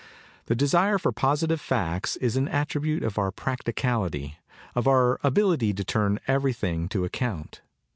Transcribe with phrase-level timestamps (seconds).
[0.47, 4.39] The desire for positive facts is an attribute of our practicality,
[4.73, 7.61] of our ability to turn everything to account.